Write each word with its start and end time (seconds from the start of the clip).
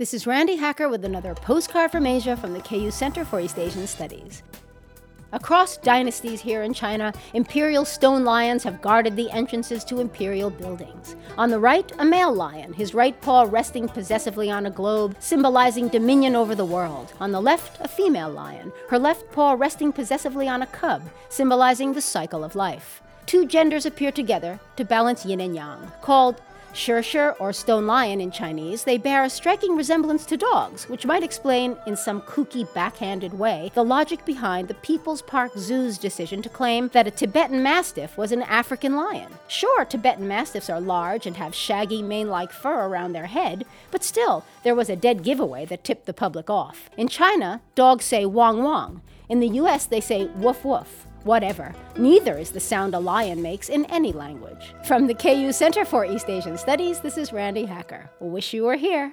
This 0.00 0.14
is 0.14 0.26
Randi 0.26 0.56
Hacker 0.56 0.88
with 0.88 1.04
another 1.04 1.34
postcard 1.34 1.92
from 1.92 2.06
Asia 2.06 2.34
from 2.34 2.54
the 2.54 2.62
KU 2.62 2.90
Center 2.90 3.22
for 3.22 3.38
East 3.38 3.58
Asian 3.58 3.86
Studies. 3.86 4.42
Across 5.32 5.76
dynasties 5.76 6.40
here 6.40 6.62
in 6.62 6.72
China, 6.72 7.12
imperial 7.34 7.84
stone 7.84 8.24
lions 8.24 8.64
have 8.64 8.80
guarded 8.80 9.14
the 9.14 9.30
entrances 9.30 9.84
to 9.84 10.00
imperial 10.00 10.48
buildings. 10.48 11.16
On 11.36 11.50
the 11.50 11.60
right, 11.60 11.92
a 11.98 12.04
male 12.06 12.32
lion, 12.32 12.72
his 12.72 12.94
right 12.94 13.20
paw 13.20 13.42
resting 13.42 13.90
possessively 13.90 14.50
on 14.50 14.64
a 14.64 14.70
globe, 14.70 15.16
symbolizing 15.20 15.88
dominion 15.88 16.34
over 16.34 16.54
the 16.54 16.64
world. 16.64 17.12
On 17.20 17.30
the 17.30 17.42
left, 17.42 17.78
a 17.82 17.86
female 17.86 18.30
lion, 18.30 18.72
her 18.88 18.98
left 18.98 19.30
paw 19.32 19.52
resting 19.52 19.92
possessively 19.92 20.48
on 20.48 20.62
a 20.62 20.66
cub, 20.68 21.02
symbolizing 21.28 21.92
the 21.92 22.00
cycle 22.00 22.42
of 22.42 22.56
life. 22.56 23.02
Two 23.26 23.44
genders 23.44 23.84
appear 23.84 24.12
together 24.12 24.58
to 24.76 24.84
balance 24.86 25.26
yin 25.26 25.42
and 25.42 25.54
yang. 25.54 25.92
Called 26.00 26.40
shí 26.74 26.98
shī 27.00 27.34
or 27.40 27.52
stone 27.52 27.86
lion 27.86 28.20
in 28.20 28.30
Chinese, 28.30 28.84
they 28.84 28.98
bear 28.98 29.24
a 29.24 29.30
striking 29.30 29.76
resemblance 29.76 30.24
to 30.26 30.36
dogs, 30.36 30.88
which 30.88 31.06
might 31.06 31.22
explain, 31.22 31.76
in 31.86 31.96
some 31.96 32.22
kooky 32.22 32.72
backhanded 32.74 33.38
way, 33.38 33.70
the 33.74 33.84
logic 33.84 34.24
behind 34.24 34.68
the 34.68 34.74
People's 34.74 35.22
Park 35.22 35.52
Zoo's 35.56 35.98
decision 35.98 36.42
to 36.42 36.48
claim 36.48 36.88
that 36.88 37.06
a 37.06 37.10
Tibetan 37.10 37.62
Mastiff 37.62 38.16
was 38.16 38.32
an 38.32 38.42
African 38.42 38.96
lion. 38.96 39.32
Sure, 39.48 39.84
Tibetan 39.84 40.28
Mastiffs 40.28 40.70
are 40.70 40.80
large 40.80 41.26
and 41.26 41.36
have 41.36 41.54
shaggy 41.54 42.02
mane 42.02 42.28
like 42.28 42.52
fur 42.52 42.86
around 42.86 43.12
their 43.12 43.26
head, 43.26 43.64
but 43.90 44.04
still, 44.04 44.44
there 44.62 44.74
was 44.74 44.88
a 44.88 44.96
dead 44.96 45.22
giveaway 45.22 45.64
that 45.66 45.84
tipped 45.84 46.06
the 46.06 46.12
public 46.12 46.48
off. 46.48 46.90
In 46.96 47.08
China, 47.08 47.60
dogs 47.74 48.04
say 48.04 48.24
wong 48.26 48.62
wong. 48.62 49.02
In 49.28 49.40
the 49.40 49.60
US, 49.60 49.86
they 49.86 50.00
say 50.00 50.26
woof 50.36 50.64
woof. 50.64 51.06
Whatever. 51.24 51.74
Neither 51.96 52.38
is 52.38 52.50
the 52.50 52.60
sound 52.60 52.94
a 52.94 52.98
lion 52.98 53.42
makes 53.42 53.68
in 53.68 53.84
any 53.86 54.12
language. 54.12 54.74
From 54.84 55.06
the 55.06 55.14
KU 55.14 55.52
Center 55.52 55.84
for 55.84 56.04
East 56.06 56.30
Asian 56.30 56.56
Studies, 56.56 57.00
this 57.00 57.18
is 57.18 57.32
Randi 57.32 57.66
Hacker. 57.66 58.10
Wish 58.20 58.54
you 58.54 58.64
were 58.64 58.76
here. 58.76 59.12